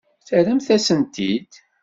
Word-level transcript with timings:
Terramt-asen-tent-id. 0.27 1.51